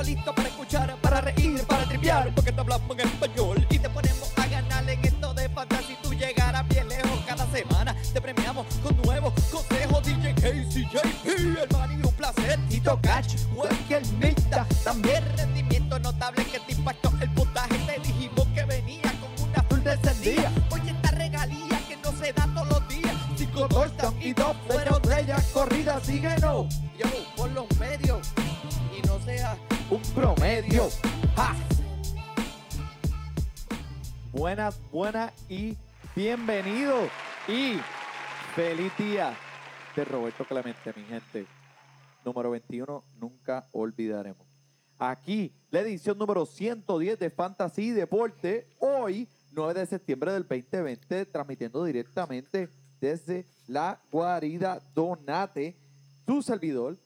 [0.00, 4.32] Listo para escuchar, para reír, para triviar, porque te hablamos en español y te ponemos
[4.36, 5.96] a ganar en esto de fantasy.
[6.02, 7.94] Tú llegarás bien lejos cada semana.
[8.12, 10.02] Te premiamos con nuevos consejos.
[10.02, 12.58] DJ Casey, JP, el y un placer.
[12.68, 13.36] Tito Cash,
[13.90, 17.78] el Milta, también rendimiento notable que te impactó el puntaje.
[17.86, 20.50] Te dijimos que venía con una full descendida.
[20.72, 23.14] Oye, esta regalía que no se da todos los días.
[23.36, 26.02] Cinco touchdowns y dos fueron de ellas corridas.
[26.02, 26.66] Síguenos,
[34.32, 35.76] Buenas, buenas y
[36.16, 36.96] bienvenido
[37.46, 37.76] y
[38.54, 39.36] feliz día
[39.94, 41.46] de Roberto Clemente, mi gente.
[42.24, 44.46] Número 21, nunca olvidaremos.
[44.98, 51.84] Aquí, la edición número 110 de Fantasy Deporte, hoy, 9 de septiembre del 2020, transmitiendo
[51.84, 52.68] directamente
[53.00, 55.76] desde la guarida Donate,
[56.26, 56.96] su servidor,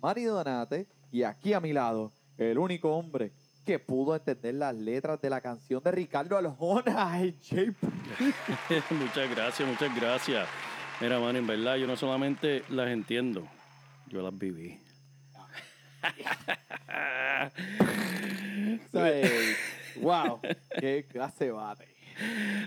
[0.00, 3.32] Mari Donate, y aquí a mi lado, el único hombre
[3.66, 7.18] que pudo entender las letras de la canción de Ricardo Aljona,
[8.90, 10.48] muchas gracias, muchas gracias.
[11.00, 13.46] Mira, man, en verdad yo no solamente las entiendo,
[14.06, 14.80] yo las viví.
[20.00, 20.40] Wow,
[20.78, 21.95] qué clase bate.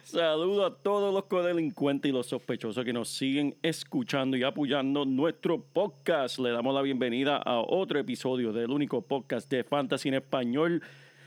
[0.03, 5.61] Saludo a todos los codelincuentes y los sospechosos que nos siguen escuchando y apoyando nuestro
[5.61, 6.39] podcast.
[6.39, 10.81] Le damos la bienvenida a otro episodio del único podcast de Fantasy en Español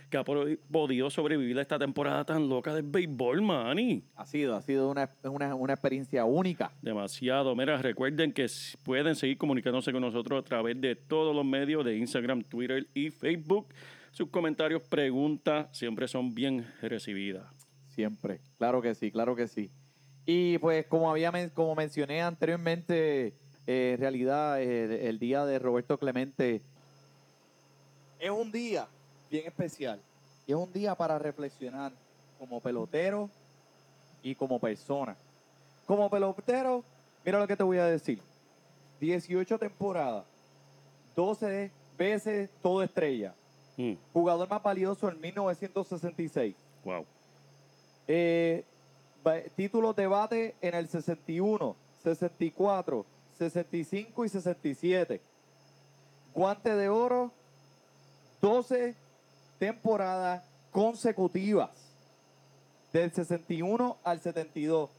[0.08, 4.02] que ha po- podido sobrevivir a esta temporada tan loca del béisbol, mani.
[4.16, 6.70] Ha sido, ha sido una, una, una experiencia única.
[6.82, 7.56] Demasiado.
[7.56, 8.46] Mira, recuerden que
[8.84, 13.08] pueden seguir comunicándose con nosotros a través de todos los medios de Instagram, Twitter y
[13.10, 13.68] Facebook.
[14.10, 17.46] Sus comentarios, preguntas, siempre son bien recibidas.
[17.94, 19.70] Siempre, claro que sí, claro que sí.
[20.24, 23.34] Y pues como había como mencioné anteriormente,
[23.66, 26.62] eh, en realidad el, el día de Roberto Clemente
[28.22, 28.86] es un día
[29.30, 30.00] bien especial.
[30.46, 31.92] Y es un día para reflexionar
[32.38, 33.28] como pelotero
[34.22, 35.16] y como persona.
[35.86, 36.84] Como pelotero,
[37.24, 38.20] mira lo que te voy a decir.
[39.00, 40.24] 18 temporadas,
[41.16, 43.34] 12 veces todo estrella.
[43.76, 46.54] Mm, Jugador más valioso en 1966.
[46.84, 47.04] wow.
[48.08, 48.64] Eh,
[49.56, 53.06] títulos de bate en el 61, 64,
[53.38, 55.20] 65 y 67.
[56.34, 57.30] Guante de oro,
[58.40, 58.94] 12
[59.58, 61.70] temporadas consecutivas.
[62.92, 64.90] Del 61 al 72.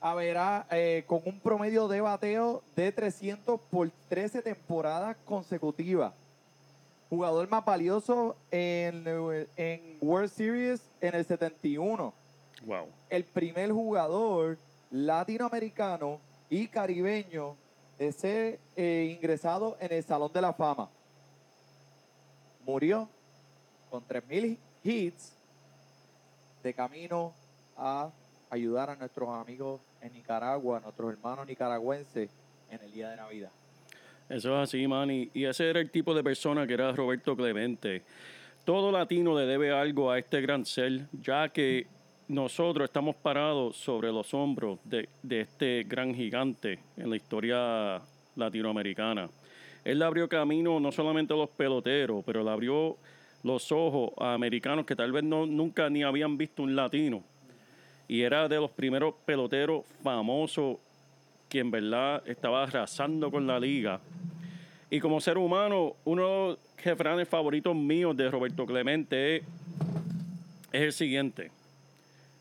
[0.00, 6.14] Haberá eh, con un promedio de bateo de 300 por 13 temporadas consecutivas.
[7.10, 9.04] Jugador más valioso en,
[9.56, 12.14] en World Series en el 71.
[12.64, 12.86] Wow.
[13.08, 14.56] El primer jugador
[14.90, 17.56] latinoamericano y caribeño
[17.98, 20.88] de ser eh, ingresado en el Salón de la Fama.
[22.64, 23.08] Murió
[23.90, 25.32] con 3.000 hits
[26.62, 27.32] de camino
[27.76, 28.10] a
[28.50, 32.30] ayudar a nuestros amigos en Nicaragua, a nuestros hermanos nicaragüenses
[32.70, 33.50] en el día de Navidad.
[34.30, 35.10] Eso es así, man.
[35.10, 38.02] Y, ese era el tipo de persona que era Roberto Clemente.
[38.64, 41.88] Todo latino le debe algo a este gran ser, ya que
[42.28, 48.00] nosotros estamos parados sobre los hombros de, de este gran gigante en la historia
[48.36, 49.28] latinoamericana.
[49.84, 52.96] Él abrió camino no solamente a los peloteros, pero le abrió
[53.42, 57.24] los ojos a americanos que tal vez no, nunca ni habían visto un latino.
[58.06, 60.76] Y era de los primeros peloteros famosos
[61.50, 64.00] que en verdad estaba arrasando con la liga.
[64.88, 69.42] Y como ser humano, uno de los refranes favoritos míos de Roberto Clemente es,
[70.72, 71.50] es el siguiente.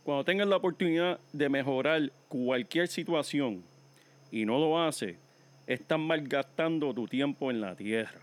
[0.03, 3.63] Cuando tengas la oportunidad de mejorar cualquier situación
[4.31, 5.17] y no lo haces,
[5.67, 8.21] estás malgastando tu tiempo en la tierra.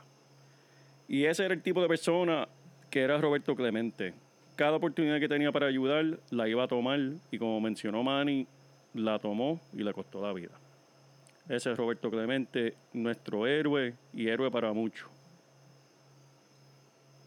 [1.08, 2.48] Y ese era el tipo de persona
[2.90, 4.14] que era Roberto Clemente.
[4.54, 6.98] Cada oportunidad que tenía para ayudar la iba a tomar
[7.30, 8.46] y como mencionó Manny,
[8.94, 10.52] la tomó y le costó la vida.
[11.48, 15.08] Ese es Roberto Clemente, nuestro héroe y héroe para muchos.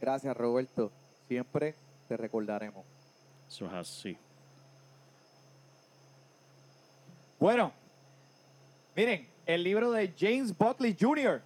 [0.02, 0.92] Gracias, Roberto.
[1.28, 1.76] Siempre
[2.08, 2.86] te recordaremos.
[3.48, 4.18] Eso es así.
[7.40, 7.72] Bueno,
[8.96, 11.42] miren, el libro de James Buckley Jr.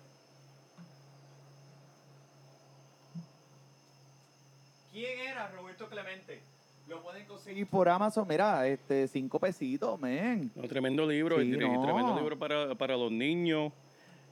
[4.91, 6.52] ¿Quién era Roberto Roberto Clemente.
[6.93, 10.51] Lo pueden conseguir por Amazon, mira, este, cinco pesitos, men.
[10.55, 11.81] No, tremendo libro, Sí, no.
[11.81, 13.71] tremendo libro para, para los niños.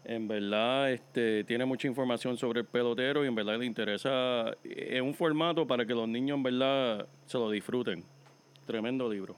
[0.03, 4.51] En verdad, este, tiene mucha información sobre el pelotero y en verdad le interesa.
[4.63, 8.03] Es un formato para que los niños en verdad se lo disfruten.
[8.65, 9.35] Tremendo libro.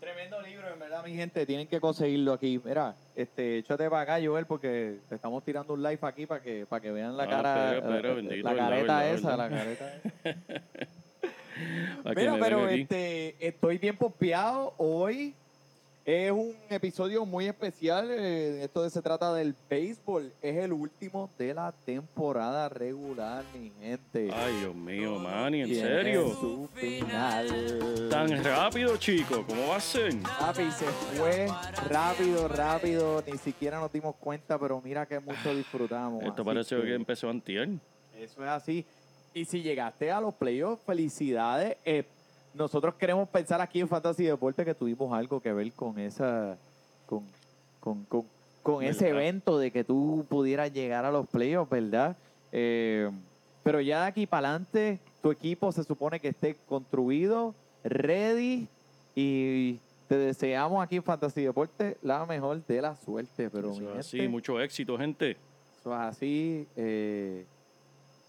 [0.00, 2.60] Tremendo libro, en verdad, mi gente, tienen que conseguirlo aquí.
[2.64, 6.66] Mira, este, échate para acá, Joel, porque te estamos tirando un live aquí para que,
[6.66, 9.28] para que vean la Ah, cara, espera, espera, eh, bendito, la verdad, careta verdad, esa,
[9.36, 9.50] verdad.
[9.50, 10.90] la careta esa.
[12.16, 14.74] Mira, pero este, estoy bien pompeado.
[14.76, 15.34] Hoy
[16.04, 18.10] es un episodio muy especial.
[18.10, 20.32] eh, esto se trata del béisbol.
[20.42, 24.30] Es el último de la temporada regular, mi gente.
[24.30, 26.28] Ay, Dios mío, Manny, ¿en serio?
[26.38, 28.08] Su final.
[28.10, 30.14] Tan rápido, chico, ¿cómo va a ser?
[30.20, 31.46] Papi, se fue
[31.88, 33.24] rápido, rápido.
[33.26, 36.22] Ni siquiera nos dimos cuenta, pero mira que mucho disfrutamos.
[36.22, 37.68] Esto Así parece que que empezó antier.
[38.14, 38.86] Eso es así.
[39.34, 41.76] Y si llegaste a los playoffs, felicidades.
[41.84, 42.04] Eh,
[42.54, 46.56] nosotros queremos pensar aquí en Fantasy Deporte que tuvimos algo que ver con esa,
[47.06, 47.24] con,
[47.80, 48.24] con, con,
[48.62, 52.16] con ese evento de que tú pudieras llegar a los playoffs, ¿verdad?
[52.52, 53.10] Eh,
[53.64, 58.68] pero ya de aquí para adelante, tu equipo se supone que esté construido, ready
[59.16, 63.50] y te deseamos aquí en Fantasy Deporte la mejor de la suerte.
[63.50, 65.36] Pero Eso es así, gente, mucho éxito, gente.
[65.80, 66.68] eso es así.
[66.76, 67.44] eh,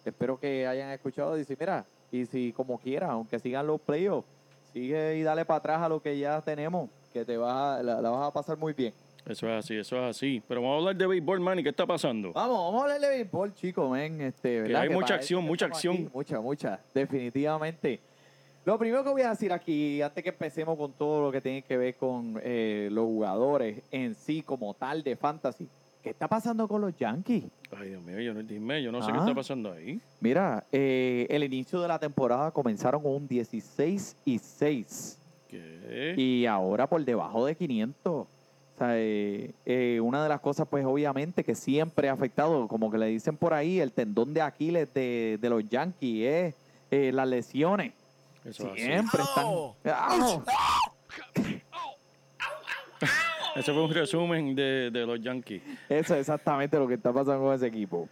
[0.10, 1.36] espero que hayan escuchado.
[1.36, 4.28] Dice, mira, y si como quiera, aunque sigan los playoffs,
[4.74, 8.02] sigue y dale para atrás a lo que ya tenemos, que te vas a- la,
[8.02, 8.94] la vas a pasar muy bien.
[9.28, 10.42] Eso es así, eso es así.
[10.48, 12.32] Pero vamos a hablar de béisbol, Manny, ¿qué está pasando?
[12.34, 14.22] Vamos, vamos a hablar de béisbol, chicos, ven.
[14.22, 14.82] Este, ¿verdad?
[14.82, 15.96] hay mucha acción, mucha acción.
[15.96, 18.00] aquí, mucha, mucha, definitivamente.
[18.66, 21.62] Lo primero que voy a decir aquí, antes que empecemos con todo lo que tiene
[21.64, 25.68] que ver con eh, los jugadores en sí como tal de fantasy,
[26.06, 27.46] ¿qué está pasando con los Yankees?
[27.76, 29.22] Ay, Dios mío, yo no, dime, yo no sé qué Ah.
[29.22, 30.00] está pasando ahí.
[30.20, 35.18] Mira, eh, el inicio de la temporada comenzaron con un 16 y 6
[35.48, 36.14] ¿Qué?
[36.16, 38.14] y ahora por debajo de 500.
[38.14, 38.28] O
[38.78, 43.00] sea, eh, eh, una de las cosas, pues obviamente, que siempre ha afectado, como que
[43.00, 46.56] le dicen por ahí, el tendón de Aquiles de, de los Yankees es
[46.92, 47.94] eh, las lesiones.
[48.44, 48.82] Eso es así.
[48.84, 49.46] Siempre están.
[49.46, 50.44] ¡Au!
[53.56, 55.62] Ese fue un resumen de, de los Yankees.
[55.88, 58.08] Eso es exactamente lo que está pasando con ese equipo.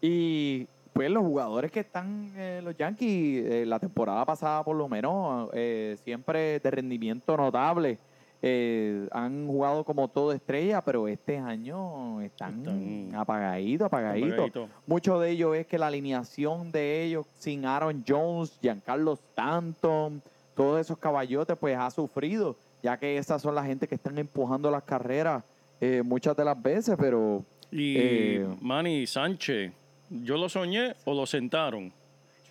[0.00, 4.88] Y pues los jugadores que están en los Yankees, eh, la temporada pasada por lo
[4.88, 7.98] menos, eh, siempre de rendimiento notable.
[8.44, 14.32] eh, han jugado como todo estrella, pero este año están, Están apagaditos, apagaditos.
[14.32, 14.68] Apagadito.
[14.88, 20.20] Mucho de ellos es que la alineación de ellos sin Aaron Jones, Giancarlo Stanton,
[20.56, 24.70] todos esos caballotes, pues ha sufrido, ya que esas son la gente que están empujando
[24.70, 25.42] las carreras
[25.80, 29.72] eh, muchas de las veces, pero Y Eh, Manny Sánchez,
[30.10, 31.92] ¿yo lo soñé o lo sentaron?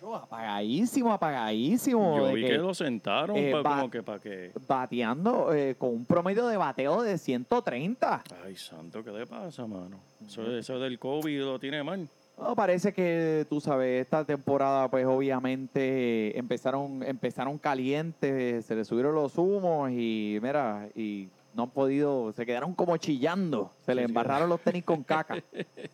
[0.00, 2.16] Yo, apagadísimo, apagadísimo.
[2.18, 4.50] Yo vi que que lo sentaron, eh, pa- como que para que...
[4.66, 8.24] Bateando eh, con un promedio de bateo de 130.
[8.44, 10.00] Ay, santo, ¿qué le pasa, mano?
[10.26, 12.08] Eso, eso del COVID lo tiene mal.
[12.38, 19.14] No, parece que, tú sabes, esta temporada, pues obviamente empezaron, empezaron calientes, se les subieron
[19.14, 24.48] los humos y, mira, y no han podido, se quedaron como chillando, se les embarraron
[24.48, 25.36] los tenis con caca.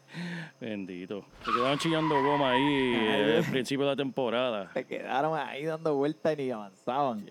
[0.61, 1.25] Bendito.
[1.45, 4.73] Se quedaban chillando goma ahí eh, al principio de la temporada.
[4.73, 7.27] se quedaron ahí dando vueltas y ni avanzaban.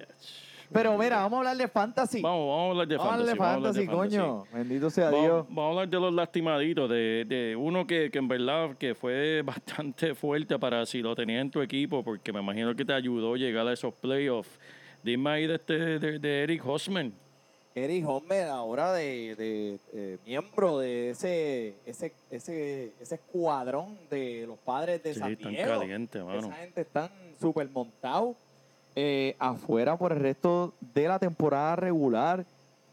[0.71, 2.21] Pero mira, vamos a hablar de fantasy.
[2.21, 3.37] Vamos, vamos a hablar de Vamos a hablar fantasy.
[3.37, 4.17] vamos a hablar de fantasy.
[4.17, 4.43] coño.
[4.53, 5.45] Bendito sea Vamos, Dios.
[5.49, 9.41] vamos a hablar de los lastimaditos, de, de uno que, que en verdad que fue
[9.45, 13.35] bastante fuerte para si lo tenías en tu equipo, porque me imagino que te ayudó
[13.35, 14.59] a llegar a esos playoffs.
[15.03, 17.13] Dime ahí de, este, de, de Eric Hosman.
[17.75, 24.57] Eric Homer ahora de, de, eh, miembro de ese, ese, ese, ese escuadrón de los
[24.57, 25.79] padres de Sí, San tan Diego.
[25.79, 26.39] caliente, mano.
[26.39, 28.35] Esa gente están súper montados
[28.99, 32.43] eh, afuera por el resto de la temporada regular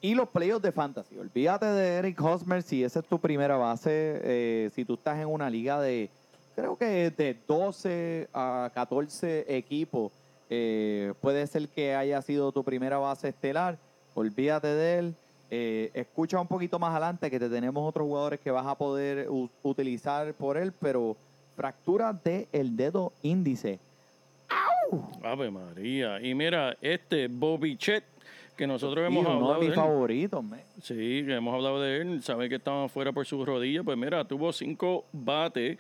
[0.02, 1.16] y los playoffs de fantasy.
[1.16, 4.20] Olvídate de Eric Hosmer si esa es tu primera base.
[4.22, 6.10] eh, si tú estás en una liga de,
[6.54, 10.12] creo que de 12 a 14 equipos,
[10.50, 13.78] eh, puede ser que haya sido tu primera base estelar.
[14.14, 15.14] Olvídate de él.
[15.94, 19.26] Escucha un poquito más adelante que te tenemos otros jugadores que vas a poder
[19.62, 21.16] utilizar por él, pero
[21.56, 23.78] fractura del el dedo índice.
[25.22, 26.20] Ave María.
[26.20, 28.04] Y mira, este Bobby Chet,
[28.56, 29.74] que nosotros hemos uno hablado de de mis él.
[29.74, 30.44] favoritos.
[30.82, 30.94] Sí,
[31.26, 34.52] que hemos hablado de él, sabe que estaba fuera por sus rodillas, pues mira, tuvo
[34.52, 35.78] cinco bates,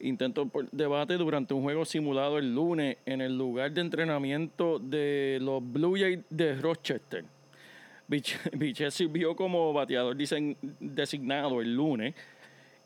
[0.00, 4.78] intentos por- de bate durante un juego simulado el lunes en el lugar de entrenamiento
[4.78, 7.24] de los Blue Jays de Rochester.
[8.08, 10.16] Bich- Bichet sirvió como bateador
[10.80, 12.14] designado el lunes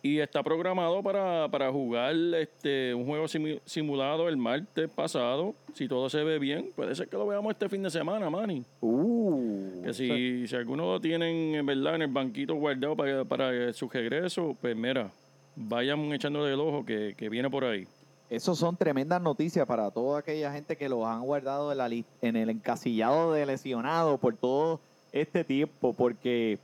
[0.00, 5.54] Y está programado para, para jugar este, un juego simu- simulado el martes pasado.
[5.74, 8.64] Si todo se ve bien, puede ser que lo veamos este fin de semana, Manny.
[8.80, 13.72] Uh, Que si, si alguno lo tienen en verdad en el banquito guardado para, para
[13.72, 15.10] su regreso, pues mira,
[15.56, 17.86] vayan echándole el ojo que, que viene por ahí.
[18.30, 22.36] Esos son tremendas noticias para toda aquella gente que los han guardado en, la en
[22.36, 24.80] el encasillado de lesionados por todo
[25.12, 26.58] este tiempo, porque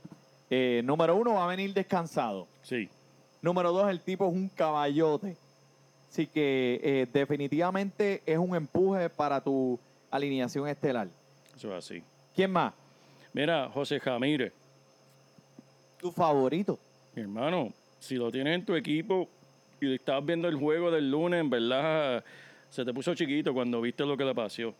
[0.49, 2.47] eh, número uno va a venir descansado.
[2.61, 2.87] Sí,
[3.45, 5.37] Número dos, el tipo es un caballote.
[6.09, 9.77] Así que eh, definitivamente es un empuje para tu
[10.09, 11.07] alineación estelar.
[11.55, 12.01] eso es así.
[12.33, 12.73] ¿Quién más?
[13.33, 14.51] Mira, José Jamírez,
[15.99, 16.79] Tu favorito.
[17.13, 19.29] mi hermano, si lo tienes en tu equipo
[19.79, 22.23] y estabas viendo el juego del lunes, en verdad
[22.75, 24.75] se te puso chiquito cuando viste lo que le pasó.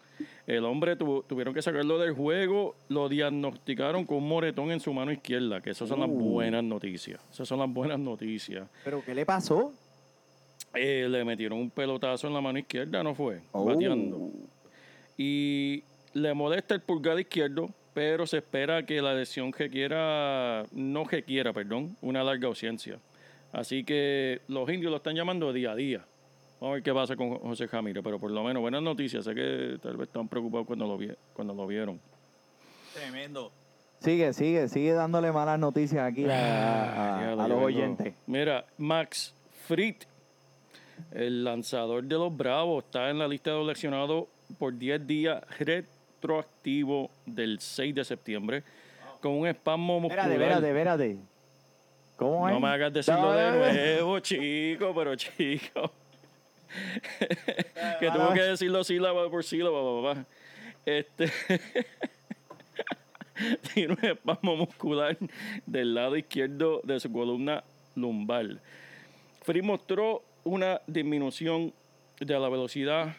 [0.45, 4.93] El hombre tu- tuvieron que sacarlo del juego, lo diagnosticaron con un moretón en su
[4.93, 6.13] mano izquierda, que esas son las Uh.
[6.13, 7.21] buenas noticias.
[7.31, 8.67] Esas son las buenas noticias.
[8.83, 9.71] ¿Pero qué le pasó?
[10.73, 13.39] Eh, le metieron un pelotazo en la mano izquierda, ¿no fue?
[13.53, 13.63] Oh.
[13.63, 14.29] Bateando.
[15.17, 15.83] Y
[16.13, 21.95] le molesta el pulgar izquierdo, pero se espera que la lesión requiera, no requiera, perdón,
[22.01, 22.99] una larga ausencia.
[23.53, 26.05] Así que los indios lo están llamando día a día.
[26.65, 29.23] Vamos a ver qué pasa con José Jamírez, pero por lo menos buenas noticias.
[29.23, 32.01] Sé que tal vez estaban preocupados cuando lo, vi- cuando lo vieron.
[32.91, 33.51] Tremendo.
[33.99, 38.15] Sigue, sigue, sigue dándole malas noticias aquí a, los oyentes.
[38.25, 39.35] Mira, Max
[39.67, 39.97] Fried,
[41.11, 44.25] el lanzador de los Bravos, está en la lista de los lesionados
[44.57, 48.63] por 10 días retroactivo del 6 de septiembre
[49.21, 50.31] con un espasmo muscular.
[50.31, 51.17] Espérate, espérate, espérate.
[52.15, 52.55] ¿Cómo es?
[52.55, 55.91] No me hagas decirlo No, de nuevo, chico, pero chico.
[57.99, 58.51] que tuvo que vez.
[58.51, 60.25] decirlo sílaba por sílaba, papá.
[60.85, 61.31] Este.
[63.73, 65.17] Tiene un espasmo muscular
[65.65, 67.63] del lado izquierdo de su columna
[67.95, 68.59] lumbar.
[69.41, 71.73] Free mostró una disminución
[72.19, 73.15] de la velocidad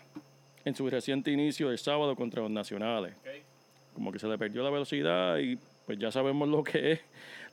[0.65, 3.15] en su reciente inicio el sábado contra los nacionales.
[3.95, 7.01] Como que se le perdió la velocidad y pues ya sabemos lo que es.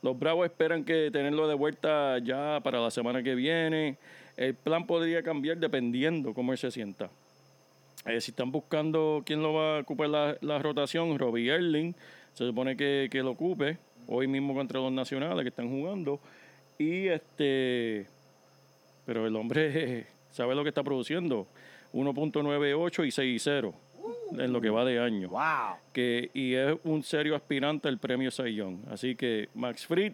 [0.02, 3.96] Los Bravos esperan que tenerlo de vuelta ya para la semana que viene.
[4.36, 7.10] El plan podría cambiar dependiendo cómo él se sienta.
[8.06, 11.94] Eh, si están buscando quién lo va a ocupar la, la rotación, Robbie Erling,
[12.34, 16.20] se supone que, que lo ocupe hoy mismo contra los nacionales que están jugando.
[16.78, 18.06] Y este,
[19.06, 21.46] pero el hombre sabe lo que está produciendo:
[21.92, 23.74] 1.98 y 6.0
[24.38, 25.76] en lo que va de año ¡Wow!
[25.92, 28.78] que y es un serio aspirante al premio Young.
[28.90, 30.12] Así que Max Fried,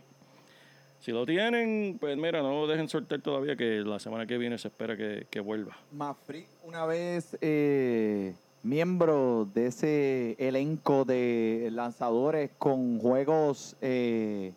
[1.00, 4.56] si lo tienen, pues mira, no lo dejen soltar todavía, que la semana que viene
[4.58, 5.76] se espera que, que vuelva.
[5.92, 14.52] Mafri, una vez eh, miembro de ese elenco de lanzadores con juegos eh,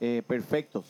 [0.00, 0.84] eh, perfectos.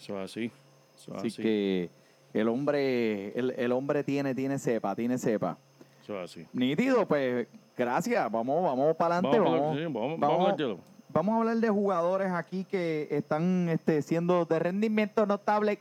[0.00, 0.50] Eso es así.
[0.96, 1.42] Eso es Así así.
[1.42, 1.90] que
[2.32, 5.56] el hombre, el, el hombre tiene, tiene cepa, tiene cepa.
[6.02, 6.46] Eso es así.
[6.52, 8.30] Nítido, pues gracias.
[8.32, 9.38] Vamos, vamos para adelante.
[9.38, 10.80] Vamos, Vamos, vamos, vamos- vamos
[11.14, 15.78] vamos a hablar de jugadores aquí que están este, siendo de rendimiento notable.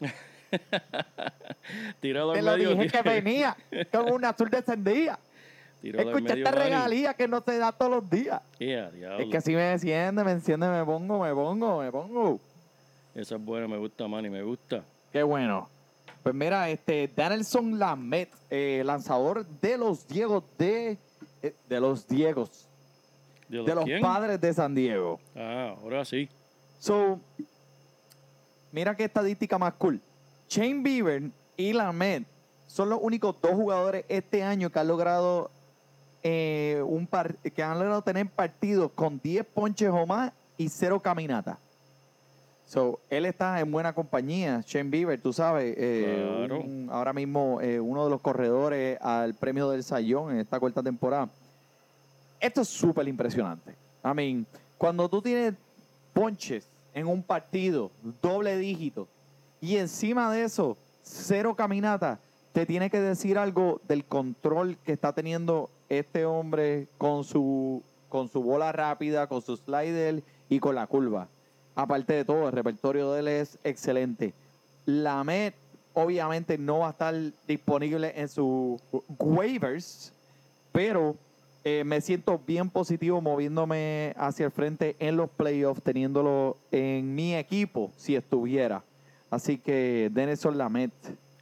[2.00, 3.56] Tíralo Te lo dije que venía
[3.90, 5.18] con una azul al
[5.82, 8.40] Escucha esta regalía que no se da todos los días.
[8.58, 9.18] Ea, diablo.
[9.18, 12.40] Es que si me enciende, me enciende, me pongo, me pongo, me pongo.
[13.14, 14.82] Esa es buena, me gusta, Manny, me gusta.
[15.12, 15.68] Qué bueno.
[16.22, 20.96] Pues mira, este Danielson Lamet, eh, lanzador de los Diegos de,
[21.42, 22.66] eh, de los Diegos,
[23.62, 25.20] ¿De, de los padres de San Diego.
[25.36, 26.28] Ah, ahora sí.
[26.80, 27.20] So,
[28.72, 30.00] mira qué estadística más cool.
[30.48, 32.24] Shane Bieber y Lamet
[32.66, 35.50] son los únicos dos jugadores este año que han logrado
[36.22, 40.98] eh, un par- que han logrado tener partidos con 10 ponches o más y cero
[41.00, 41.58] caminatas.
[42.66, 44.62] So, él está en buena compañía.
[44.66, 46.60] Shane Bieber, tú sabes, eh, Claro.
[46.60, 50.82] un- ahora mismo eh, uno de los corredores al premio del Sayón en esta cuarta
[50.82, 51.28] temporada.
[52.44, 53.74] Esto es súper impresionante.
[54.04, 54.46] I mean,
[54.76, 55.54] cuando tú tienes
[56.12, 59.08] ponches en un partido, doble dígito,
[59.62, 62.20] y encima de eso, cero caminata,
[62.52, 68.28] te tiene que decir algo del control que está teniendo este hombre con su, con
[68.28, 71.28] su bola rápida, con su slider y con la curva.
[71.74, 74.34] Aparte de todo, el repertorio de él es excelente.
[74.84, 75.54] La Met
[75.94, 77.14] obviamente no va a estar
[77.48, 78.82] disponible en sus
[79.18, 80.12] waivers,
[80.72, 81.16] pero
[81.64, 87.34] eh, me siento bien positivo moviéndome hacia el frente en los playoffs, teniéndolo en mi
[87.34, 88.84] equipo si estuviera.
[89.30, 90.92] Así que Denison Lamet.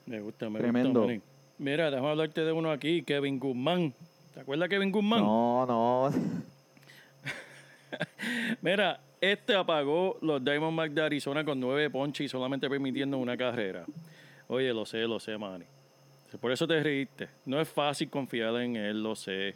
[0.06, 1.00] Me gusta, me Tremendo.
[1.00, 1.22] gusta, Manny.
[1.58, 3.92] Mira, déjame hablarte de uno aquí, Kevin Guzmán.
[4.34, 5.20] ¿Te acuerdas de Kevin Guzmán?
[5.20, 6.10] No, no.
[8.62, 13.84] Mira, Este apagó los Diamondbacks de Arizona con nueve ponches y solamente permitiendo una carrera.
[14.48, 15.64] Oye, lo sé, lo sé, Manny.
[16.40, 17.28] Por eso te reíste.
[17.44, 19.54] No es fácil confiar en él, lo sé.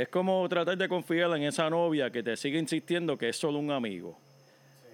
[0.00, 3.58] Es como tratar de confiar en esa novia que te sigue insistiendo que es solo
[3.58, 4.18] un amigo.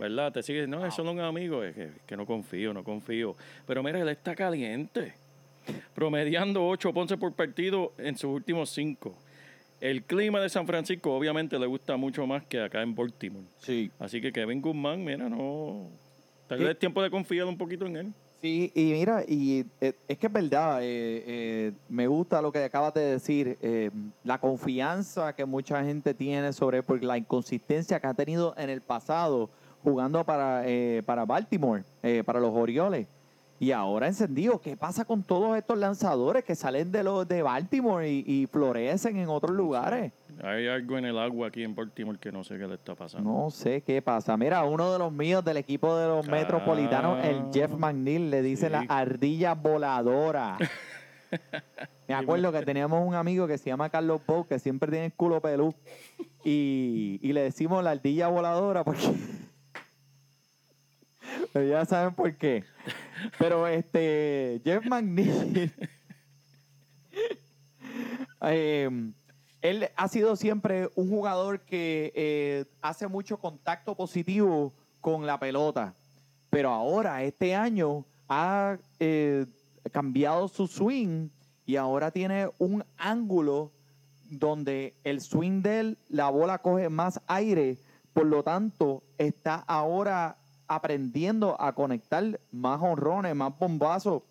[0.01, 0.33] ¿Verdad?
[0.33, 1.63] Te sigue, no, es solo un amigo.
[1.63, 3.37] Es que, que no confío, no confío.
[3.69, 5.15] Pero mira, él está caliente.
[5.95, 9.17] Promediando ocho ponces por partido en sus últimos cinco.
[9.81, 13.47] El clima de San Francisco obviamente le gusta mucho más que acá en Baltimore.
[13.59, 13.93] Sí.
[14.01, 15.89] Así que Kevin Guzmán, mira, no...
[16.49, 18.13] Tal vez es tiempo de confiar un poquito en él.
[18.41, 22.63] Sí, y mira, y eh, es que es verdad, eh, eh, me gusta lo que
[22.63, 23.91] acabas de decir, eh,
[24.25, 28.83] la confianza que mucha gente tiene sobre por la inconsistencia que ha tenido en el
[28.83, 29.49] pasado
[29.83, 33.07] jugando para, eh, para Baltimore, eh, para los Orioles.
[33.59, 38.07] Y ahora encendido, ¿qué pasa con todos estos lanzadores que salen de los de Baltimore
[38.07, 40.13] y, y florecen en otros lugares?
[40.43, 43.31] Hay algo en el agua aquí en Baltimore que no sé qué le está pasando.
[43.31, 44.37] No sé qué pasa.
[44.37, 48.67] Mira, uno de los míos del equipo de los metropolitanos, el Jeff McNeil, le dice
[48.67, 48.73] Sí.
[48.73, 50.59] la ardilla voladora.
[52.09, 55.13] Me acuerdo que teníamos un amigo que se llama Carlos Bow, que siempre tiene el
[55.15, 55.75] culo pelú.
[56.45, 59.01] Y, y le decimos la ardilla voladora porque.
[61.53, 62.63] Pero ya saben por qué.
[63.39, 64.61] Pero este.
[64.65, 65.73] Jeff McNeil.
[68.43, 69.13] eh,
[69.63, 75.95] él ha sido siempre un jugador que eh, hace mucho contacto positivo con la pelota.
[76.51, 79.47] Pero ahora, este año, ha eh,
[79.93, 81.29] cambiado su swing
[81.65, 83.73] y ahora tiene un ángulo
[84.31, 87.79] donde el swing de él, la bola coge más aire.
[88.13, 90.37] Por lo tanto, está ahora
[90.69, 94.23] aprendiendo a conectar más honrones, más bombazos.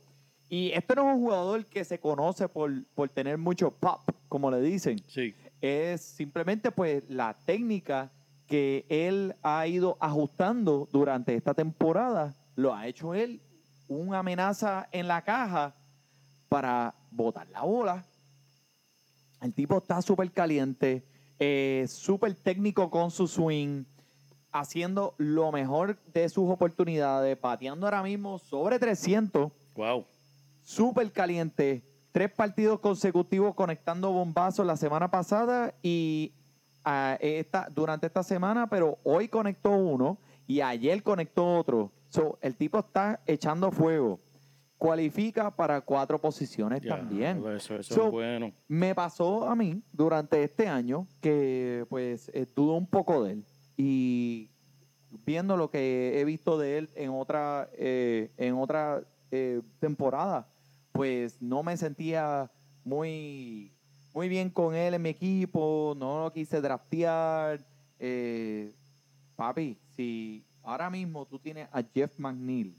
[0.49, 4.01] Y este no es un jugador que se conoce por, por tener mucho pop,
[4.35, 5.33] como le dicen Sí.
[5.61, 8.11] es simplemente pues la técnica
[8.47, 12.35] que él ha ido ajustando durante esta temporada.
[12.57, 13.39] Lo ha hecho él
[13.87, 15.73] una amenaza en la caja
[16.49, 18.05] para botar la bola.
[19.41, 21.05] El tipo está súper caliente,
[21.39, 23.85] eh, súper técnico con su swing,
[24.51, 30.05] haciendo lo mejor de sus oportunidades, pateando ahora mismo sobre 300 Wow.
[30.61, 31.84] súper caliente.
[32.15, 36.31] Tres partidos consecutivos conectando bombazos la semana pasada y
[36.85, 41.91] ah, esta, durante esta semana, pero hoy conectó uno y ayer conectó otro.
[42.07, 44.21] So, el tipo está echando fuego.
[44.77, 47.45] Cualifica para cuatro posiciones también.
[47.47, 48.53] Eso, eso So, es bueno.
[48.69, 53.45] Me pasó a mí durante este año que pues eh, dudo un poco de él
[53.75, 54.49] y
[55.25, 60.47] viendo lo que he visto de él en otra eh, en otra eh, temporada,
[60.95, 62.49] pues no me sentía
[62.85, 63.73] muy
[64.13, 67.59] muy bien con él en mi equipo, no lo quise draftear.
[67.99, 68.73] Eh,
[69.35, 72.77] papi, si ahora mismo tú tienes a Jeff McNeil,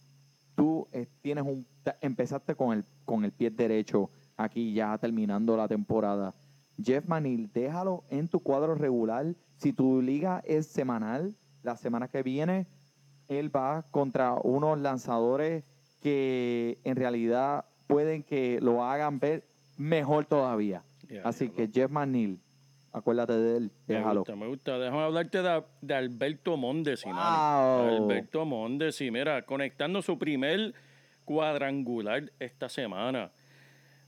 [0.54, 1.66] tú eh, tienes un
[2.00, 6.34] empezaste con el con el pie derecho aquí ya terminando la temporada.
[6.82, 9.34] Jeff McNeil, déjalo en tu cuadro regular.
[9.58, 12.66] Si tu liga es semanal, la semana que viene
[13.28, 15.64] él va contra unos lanzadores
[16.00, 19.44] que en realidad pueden que lo hagan ver
[19.76, 20.82] mejor todavía.
[21.08, 22.38] Ya, Así ya, que Jeff McNeil,
[22.92, 24.20] acuérdate de él, Me déjalo.
[24.20, 24.78] gusta, me gusta.
[24.78, 27.16] Déjame hablarte de, de Alberto Mondesi, Wow.
[27.16, 30.74] Alberto Mondesi, mira, conectando su primer
[31.24, 33.30] cuadrangular esta semana.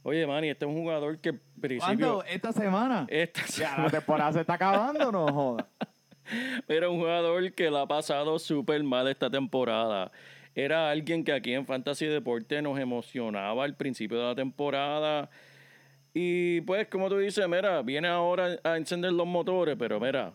[0.03, 2.15] Oye, Manny, este es un jugador que principio...
[2.15, 2.25] ¿Cuándo?
[2.25, 3.07] ¿Esta semana?
[3.11, 5.67] Esta Ya, la semana temporada se está acabando, no jodas.
[6.69, 10.11] era un jugador que la ha pasado súper mal esta temporada.
[10.59, 15.31] Era alguien que aquí en Fantasy Deporte nos emocionaba al principio de la temporada.
[16.13, 20.33] Y pues, como tú dices, mira, viene ahora a encender los motores, pero mira,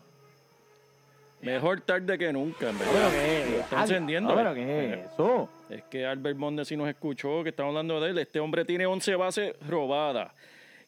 [1.42, 3.12] mejor tarde que nunca, en verdad.
[3.50, 4.34] Lo está encendiendo.
[4.34, 4.54] pero eh.
[4.54, 5.50] qué es eso.
[5.68, 8.16] Es que Albert Mondesi nos escuchó, que estamos hablando de él.
[8.16, 10.32] Este hombre tiene 11 bases robadas,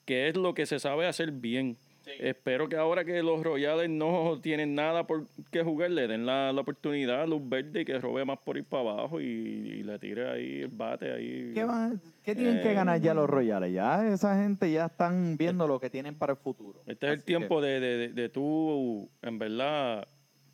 [0.07, 1.77] que es lo que se sabe hacer bien.
[2.21, 6.53] Espero que ahora que los Royales no tienen nada por que jugar, le den la,
[6.53, 9.83] la oportunidad a Luz Verde y que robe más por ir para abajo y, y
[9.83, 11.13] le tire ahí el bate.
[11.13, 11.51] ahí.
[11.53, 12.75] ¿Qué, van- qué tienen que Eh.
[12.75, 13.73] ganar ya los Royales?
[13.73, 16.81] Ya esa gente ya están viendo lo que tienen para el futuro.
[16.87, 20.07] Este es el tiempo de, de, de, de tú, en verdad,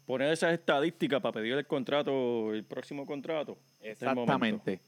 [0.07, 3.59] poner esas estadísticas para pedir el contrato, el próximo contrato.
[3.81, 3.91] Este.
[4.07, 4.81] Exactamente.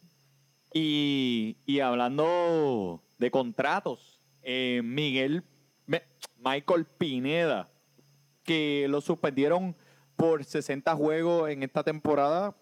[0.72, 5.44] Y, y hablando de contratos, eh, Miguel,
[6.44, 7.68] Michael Pineda,
[8.42, 9.74] que lo suspendieron
[10.16, 12.54] por 60 juegos en esta temporada,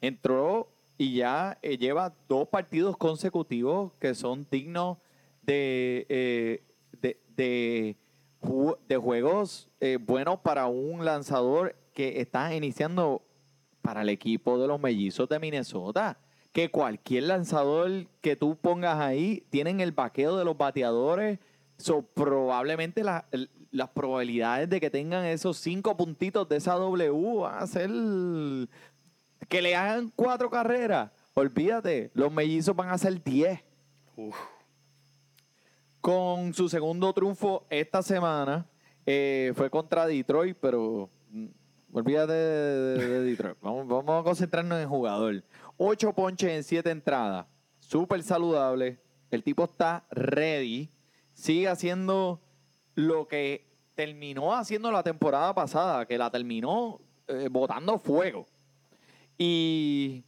[0.00, 0.68] entró
[0.98, 4.98] y ya eh, lleva dos partidos consecutivos que son dignos
[5.42, 6.62] de, eh,
[7.00, 7.96] de, de
[8.40, 13.22] ju- de juegos eh, buenos para un lanzador que están iniciando
[13.82, 16.18] para el equipo de los mellizos de Minnesota.
[16.52, 21.38] Que cualquier lanzador que tú pongas ahí tienen el vaqueo de los bateadores.
[21.78, 27.10] So, probablemente la- el- las probabilidades de que tengan esos cinco puntitos de esa W
[27.40, 27.90] van a ser
[29.48, 31.10] que le hagan cuatro carreras.
[31.34, 33.62] Olvídate, los mellizos van a ser 10
[34.16, 34.34] Uf.
[36.00, 38.66] con su segundo triunfo esta semana.
[39.08, 41.46] eh, fue contra Detroit, pero mm,
[41.92, 43.56] olvídate de, de- de Detroit.
[43.60, 45.44] Vamos, vamos a concentrarnos en el jugador.
[45.76, 47.46] Ocho ponches en siete entradas.
[47.78, 48.98] Súper saludable.
[49.30, 50.90] El tipo está ready.
[51.36, 52.40] Sigue haciendo
[52.94, 58.46] lo que terminó haciendo la temporada pasada, que la terminó eh, botando fuego.
[59.36, 60.24] Y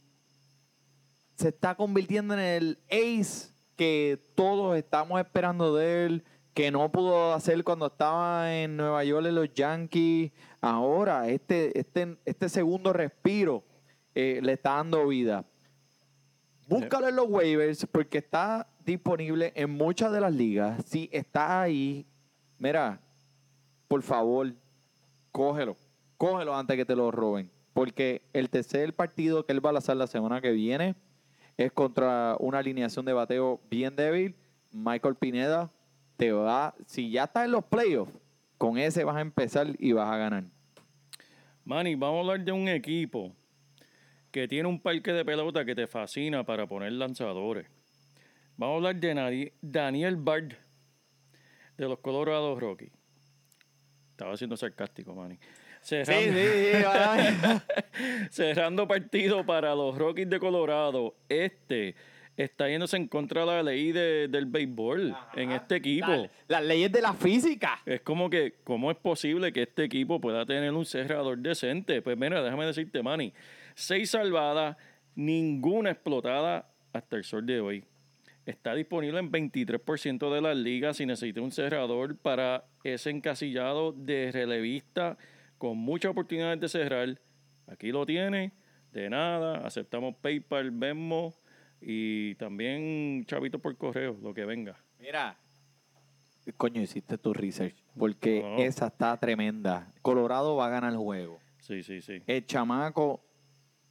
[1.35, 7.33] se está convirtiendo en el ace que todos estamos esperando de él, que no pudo
[7.33, 10.31] hacer cuando estaba en Nueva York en los Yankees.
[10.61, 13.63] Ahora, este, este, este segundo respiro
[14.13, 15.43] eh, le está dando vida.
[16.67, 20.83] Búscalo en los waivers porque está disponible en muchas de las ligas.
[20.85, 22.05] Si está ahí,
[22.57, 22.99] mira,
[23.87, 24.53] por favor,
[25.31, 25.77] cógelo.
[26.17, 27.49] Cógelo antes que te lo roben.
[27.73, 30.95] Porque el tercer partido que él va a lanzar la semana que viene
[31.55, 34.35] es contra una alineación de bateo bien débil.
[34.71, 35.71] Michael Pineda
[36.17, 38.17] te va, si ya estás en los playoffs,
[38.57, 40.43] con ese vas a empezar y vas a ganar.
[41.63, 43.31] Manny, vamos a hablar de un equipo
[44.31, 47.67] que tiene un parque de pelota que te fascina para poner lanzadores.
[48.59, 50.49] Vamos a hablar de Daniel Bard
[51.77, 52.91] de los Colorado Rockies.
[54.11, 55.39] Estaba siendo sarcástico, Manny.
[55.79, 56.37] Cerrando,
[58.31, 61.15] cerrando partido para los Rockies de Colorado.
[61.29, 61.95] Este
[62.35, 66.27] está yéndose en contra de la ley de- del béisbol en este equipo.
[66.49, 67.79] Las leyes de la física.
[67.85, 72.01] Es como que, ¿cómo es posible que este equipo pueda tener un cerrador decente?
[72.01, 73.33] Pues mira, déjame decirte, Manny,
[73.73, 74.75] seis salvadas,
[75.15, 77.85] ninguna explotada hasta el sol de hoy.
[78.45, 84.31] Está disponible en 23% de las ligas si necesita un cerrador para ese encasillado de
[84.31, 85.17] relevista
[85.57, 87.19] con muchas oportunidades de cerrar.
[87.67, 88.53] Aquí lo tiene,
[88.91, 91.33] de nada, aceptamos PayPal, Venmo
[91.81, 94.75] y también chavito por correo, lo que venga.
[94.99, 95.37] Mira.
[96.57, 97.75] Coño, hiciste tu research.
[97.97, 98.57] Porque No.
[98.57, 99.91] esa está tremenda.
[100.01, 101.39] Colorado va a ganar el juego.
[101.59, 102.23] Sí, sí, sí.
[102.25, 103.21] El chamaco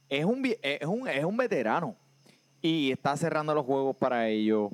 [0.09, 1.95] es un, es un, es un veterano.
[2.61, 4.71] Y está cerrando los juegos para ellos.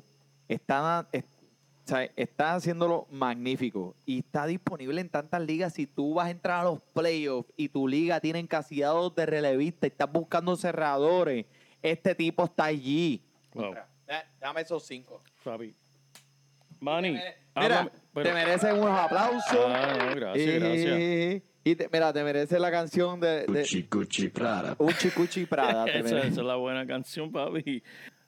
[0.48, 3.94] Está, es- o sea, está haciéndolo magnífico.
[4.04, 5.72] Y está disponible en tantas ligas.
[5.74, 9.86] Si tú vas a entrar a los playoffs y tu liga tiene encasillados de relevista
[9.86, 11.46] y estás buscando cerradores,
[11.82, 13.22] este tipo está allí.
[13.54, 13.74] Wow.
[14.40, 15.22] Dame esos cinco.
[15.42, 15.74] Fabi.
[16.80, 19.56] Manny, Mira, háblame- pero- te mereces unos aplausos.
[19.66, 21.42] Ah, no, gracias, y, gracias.
[21.66, 24.76] Y te- mira, te mereces la canción de, de Cuchi Cuchi Prada.
[24.78, 25.84] Uchi Cuchi Prada.
[25.86, 27.82] te esa, esa es la buena canción, papi.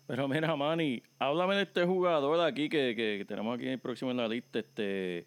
[0.08, 4.16] Pero mira, Manny, háblame de este jugador aquí que, que- que tenemos aquí próximo en
[4.16, 5.24] la lista, este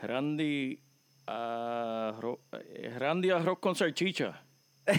[0.00, 0.80] Randy
[1.26, 4.42] Arroz, eh, Randy Arroz con salchicha.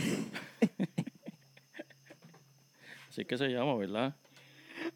[3.10, 4.15] Así que se llama, ¿verdad?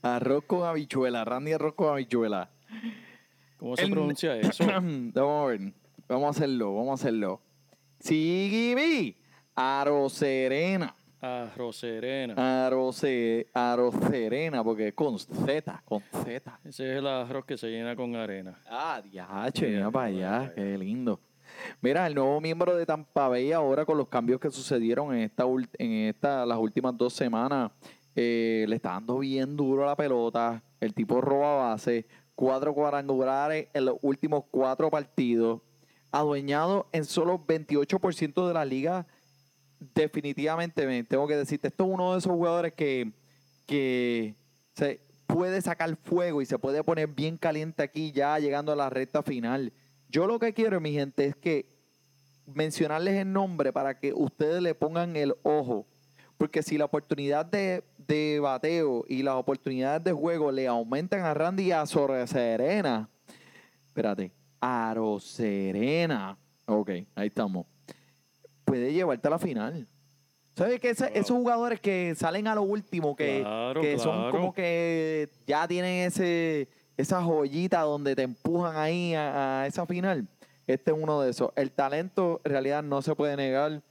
[0.02, 2.50] Arroz con habichuela, Randy arroz con habichuela.
[3.58, 4.64] ¿Cómo se El- pronuncia eso?
[4.66, 5.74] vamos a ver,
[6.08, 7.42] vamos a hacerlo, vamos a hacerlo.
[8.00, 9.16] Sigimi,
[9.56, 12.66] Aroserena, Arroz serena.
[12.68, 16.60] Arose, Aroserena, porque es con Z, con Z.
[16.64, 18.60] Ese es el arroz que se llena con arena.
[18.70, 21.20] Ah, diache, mira para allá, qué lindo.
[21.82, 25.46] Mira, el nuevo miembro de Tampa Bay ahora con los cambios que sucedieron en esta,
[25.80, 27.72] en esta las últimas dos semanas,
[28.16, 30.62] eh, le está dando bien duro a la pelota.
[30.80, 32.06] El tipo roba base,
[32.36, 35.62] cuatro cuadrangulares en los últimos cuatro partidos.
[36.12, 39.08] Adueñado en solo 28% de la liga.
[39.80, 43.12] Definitivamente, me tengo que decirte, esto es uno de esos jugadores que,
[43.66, 44.36] que
[44.74, 48.90] se puede sacar fuego y se puede poner bien caliente aquí ya llegando a la
[48.90, 49.74] recta final.
[50.10, 51.78] Yo lo que quiero, mi gente, es que
[52.46, 55.86] mencionarles el nombre para que ustedes le pongan el ojo.
[56.38, 61.34] Porque si la oportunidad de, de bateo y las oportunidades de juego le aumentan a
[61.34, 63.10] Randy y a Serena,
[63.88, 67.66] espérate, Aro Serena, ok, ahí estamos,
[68.66, 69.88] puede llevarte a la final.
[70.56, 74.32] ¿Sabes que ese- esos jugadores que salen a lo último, que, Claro, que son claro.
[74.32, 76.68] como que ya tienen ese
[76.98, 80.28] esa joyita donde te empujan ahí a, a esa final?
[80.66, 81.52] Este es uno de esos.
[81.56, 83.84] El talento en realidad no se puede negar.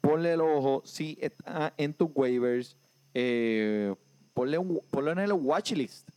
[0.00, 0.80] Ponle el ojo.
[0.84, 2.76] Si está en tus waivers,
[3.14, 3.92] eh,
[4.32, 6.08] ponle, un- en el watchlist.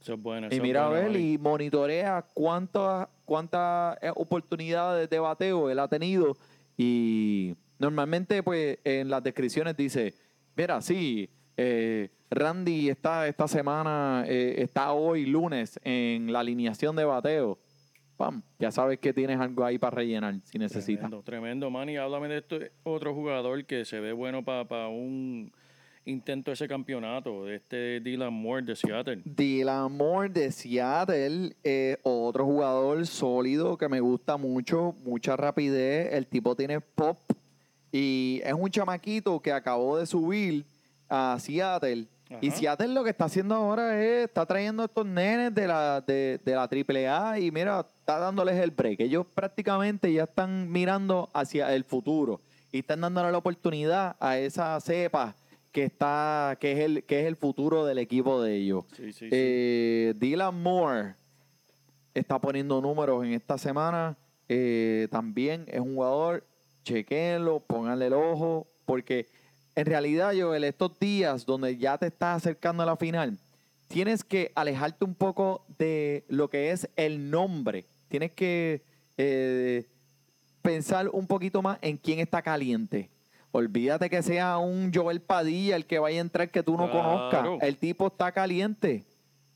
[0.00, 0.48] Eso es bueno.
[0.50, 6.36] Y mira a ver y monitorea cuántas cuántas eh, oportunidades de bateo él ha tenido.
[6.76, 10.14] Y Normalmente, pues, en las descripciones dice,
[10.54, 17.04] mira, sí, eh, Randy está esta semana, eh, está hoy lunes en la alineación de
[17.04, 17.58] bateo.
[18.16, 21.10] Pam, ya sabes que tienes algo ahí para rellenar si necesitas.
[21.10, 21.96] Tremendo, tremendo, Manny.
[21.96, 25.52] Háblame de este otro jugador que se ve bueno para un
[26.04, 29.22] intento ese campeonato, de este Dylan Moore de Seattle.
[29.24, 36.12] Dylan Moore de Seattle, eh, otro jugador sólido que me gusta mucho, mucha rapidez.
[36.12, 37.18] El tipo tiene pop
[37.90, 40.64] y es un chamaquito que acabó de subir
[41.08, 42.06] a Seattle.
[42.40, 42.50] Y.
[42.50, 46.40] Seattle lo que está haciendo ahora es, está trayendo a estos nenes de la, de,
[46.42, 49.00] de la AAA y mira, está dándoles el break.
[49.00, 52.40] Ellos prácticamente ya están mirando hacia el futuro
[52.72, 55.36] y están dándole la oportunidad a esa cepa
[55.72, 58.84] que está, que es el, que es el futuro del equipo de ellos.
[58.94, 59.28] Sí, sí, sí.
[59.30, 61.14] Eh, Dylan Moore
[62.14, 64.16] está poniendo números en esta semana.
[64.48, 66.46] Eh, también es un jugador,
[66.84, 69.26] chequenlo, pónganle el ojo, porque
[69.74, 73.38] en realidad, Joel, estos días donde ya te estás acercando a la final,
[73.88, 77.86] tienes que alejarte un poco de lo que es el nombre.
[78.08, 78.82] Tienes que
[79.16, 79.86] eh,
[80.60, 83.08] pensar un poquito más en quién está caliente.
[83.52, 87.30] Olvídate que sea un Joel Padilla el que vaya a entrar que tú no Claro.
[87.30, 87.68] conozcas.
[87.68, 89.04] El tipo está caliente.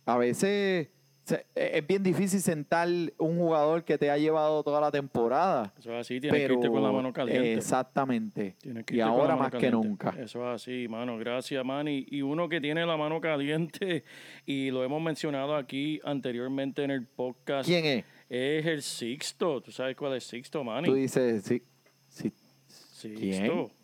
[0.05, 0.89] A veces
[1.25, 2.87] se- es bien difícil sentar
[3.19, 5.73] un jugador que te ha llevado toda la temporada.
[5.79, 7.55] Eso es así, tienes Pero, que irte con la mano caliente.
[7.55, 8.55] Exactamente.
[8.93, 10.11] Y ahora más que nunca.
[10.11, 11.19] Eso es así, mano.
[11.19, 12.07] Gracias, Manny.
[12.11, 14.05] Y uno que tiene la mano caliente,
[14.47, 18.05] y lo hemos mencionado aquí anteriormente en el podcast, ¿Quién es?
[18.29, 19.61] es el Sixto.
[19.63, 20.87] ¿Tú sabes cuál es Sixto, Manny?
[20.87, 21.63] Tú dices, sí,
[22.09, 22.31] sí.
[22.69, 23.19] Sixto.
[23.19, 23.76] ¿Quién?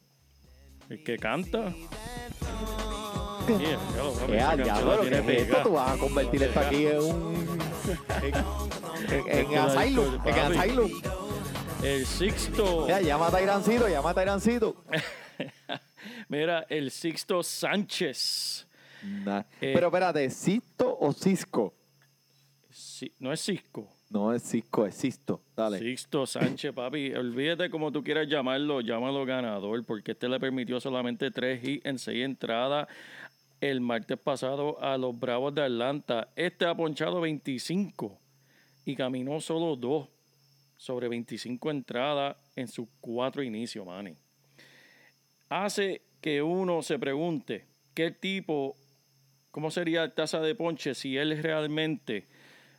[0.92, 1.72] El que canta.
[3.46, 3.54] Sí,
[4.28, 7.58] ya lo tiene es esto, tú vas a convertir esto aquí en un...
[9.08, 10.58] En, en, en Asylum, en Papi.
[10.58, 11.02] Asylum.
[11.82, 12.82] El Sixto.
[12.82, 15.80] Mira, llama a Tyrancito, llama a.
[16.28, 18.66] Mira, el Sixto Sánchez.
[19.02, 19.44] Nah.
[19.62, 19.72] Eh.
[19.74, 21.74] Pero espérate, ¿Sisto o Cisco?
[22.70, 23.88] Sí, no es Cisco.
[24.12, 25.40] No es Cisco, es Sisto.
[25.56, 25.78] Dale.
[25.78, 27.14] Sixto Sánchez, papi.
[27.14, 31.98] Olvídate como tú quieras llamarlo, llámalo ganador, porque este le permitió solamente tres hits en
[31.98, 32.88] seis entradas
[33.62, 36.28] el martes pasado a los Bravos de Atlanta.
[36.36, 38.18] Este ha ponchado 25
[38.84, 40.08] y caminó solo dos
[40.76, 44.14] sobre 25 entradas en sus cuatro inicios, Manny.
[45.48, 48.76] Hace que uno se pregunte qué tipo,
[49.50, 52.26] cómo sería la tasa de ponche si él realmente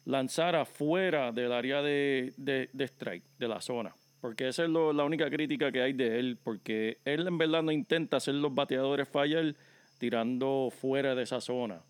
[0.05, 3.95] lanzara fuera del área de, de- de strike, de la zona.
[4.21, 7.61] Porque esa es lo- la única crítica que hay de él, porque él en verdad
[7.63, 9.55] no intenta hacer los bateadores fallar
[9.99, 11.81] tirando fuera de esa zona.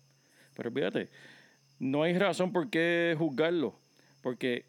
[0.56, 1.08] Pero fíjate,
[1.80, 3.78] no hay razón por qué juzgarlo,
[4.22, 4.64] porque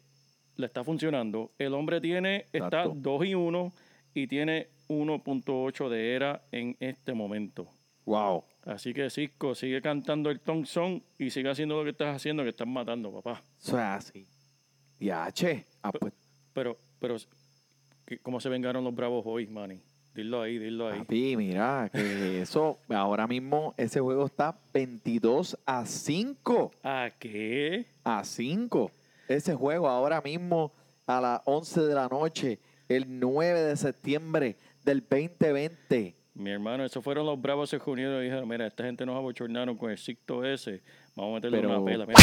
[0.56, 1.52] le está funcionando.
[1.58, 2.92] El hombre tiene, está Exacto.
[2.96, 3.72] 2 y 1
[4.14, 7.68] y tiene 1.8 de era en este momento.
[8.06, 8.44] Wow.
[8.64, 12.48] Así que Cisco sigue cantando el Thompson y sigue haciendo lo que estás haciendo, que
[12.50, 13.42] estás matando, papá.
[13.60, 14.26] Eso es así.
[14.98, 15.66] Diache.
[15.82, 16.12] Ah, pues,
[16.52, 17.16] Pero, pero,
[18.06, 19.80] ¿qué- ¿cómo se vengaron los bravos hoy, Manny?
[20.14, 21.00] Dilo ahí, dilo ahí.
[21.00, 26.70] papi, mira, que eso, ahora mismo ese juego está 22 a 5.
[26.82, 27.84] ¿A qué?
[28.02, 28.90] A 5.
[29.28, 30.72] Ese juego ahora mismo
[31.06, 36.15] a las 11 de la noche, el 9 de septiembre del 2020.
[36.38, 39.74] Mi hermano, esos fueron los bravos se reunieron y dijeron, mira, esta gente nos abochornaron
[39.76, 40.82] con el Sicto ese,
[41.14, 42.04] vamos a meterle Pero- una pela.
[42.06, 42.20] Mira.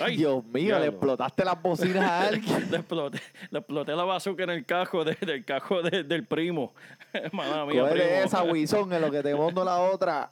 [0.00, 2.70] Ay, Dios mío, le explotaste las bocinas a alguien.
[2.70, 6.72] Le exploté, le exploté la bazooka en el cajo de- del cajo de- del primo.
[7.32, 8.04] Mala mía, primo.
[8.06, 10.30] esa, Wison, en lo que te mando la otra.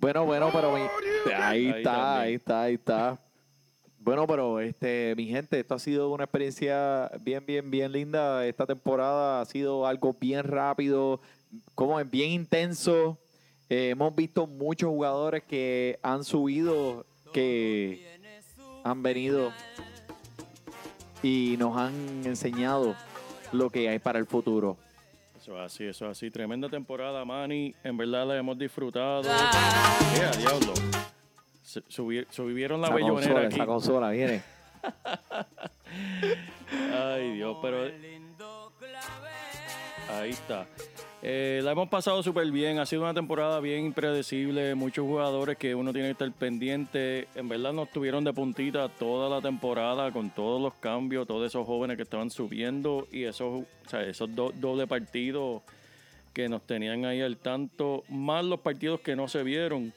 [0.00, 0.80] Bueno, bueno, pero mi-
[1.32, 3.18] ahí, Ahí está, ahí está, ahí está.
[4.04, 8.44] Bueno, pero este, mi gente, esto ha sido una experiencia bien, bien, bien linda.
[8.44, 11.20] Esta temporada ha sido algo bien rápido,
[11.76, 13.16] como es bien intenso.
[13.68, 18.18] Eh, hemos visto muchos jugadores que han subido, que
[18.82, 19.52] han venido
[21.22, 22.96] y nos han enseñado
[23.52, 24.76] lo que hay para el futuro.
[25.40, 26.28] Eso es así, eso es así.
[26.28, 27.72] Tremenda temporada, Manny.
[27.84, 29.22] En verdad la hemos disfrutado.
[29.22, 30.74] Yeah, diablo.
[31.88, 33.54] Subieron la esa bellonera consola, aquí.
[33.56, 34.42] esa consola, viene.
[36.94, 37.84] Ay, Dios, pero.
[40.10, 40.66] Ahí está.
[41.22, 42.78] Eh, la hemos pasado súper bien.
[42.80, 44.74] Ha sido una temporada bien impredecible.
[44.74, 47.28] Muchos jugadores que uno tiene que estar pendiente.
[47.36, 51.64] En verdad nos tuvieron de puntita toda la temporada con todos los cambios, todos esos
[51.66, 55.62] jóvenes que estaban subiendo y esos, o sea, esos do- doble partidos
[56.34, 59.92] que nos tenían ahí al tanto, más los partidos que no se vieron.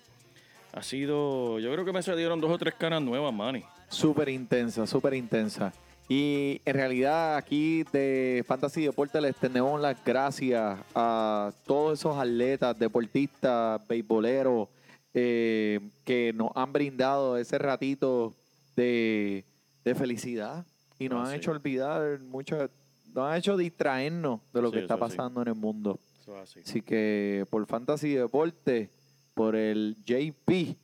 [0.75, 3.63] Ha sido, yo creo que me salieron dos o tres caras nuevas, Manny.
[3.88, 5.73] Súper intensa, súper intensa.
[6.09, 12.77] Y en realidad aquí de Fantasy Deporte les tenemos las gracias a todos esos atletas,
[12.77, 14.67] deportistas, beisboleros
[15.13, 18.33] eh, que nos han brindado ese ratito
[18.75, 19.45] de,
[19.83, 20.65] de felicidad
[20.99, 21.38] y nos Ah, han sí.
[21.38, 22.69] hecho olvidar mucho,
[23.13, 24.99] nos han hecho distraernos de lo Sí, que está sí.
[24.99, 25.97] pasando en el mundo.
[26.21, 26.59] Eso es así.
[26.59, 28.89] Así que por Fantasy Deporte,
[29.35, 30.75] por el JP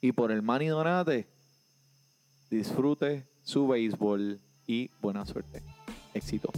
[0.00, 1.26] y por el Manny Donate,
[2.48, 5.62] disfrute su béisbol y buena suerte.
[6.14, 6.50] Éxito.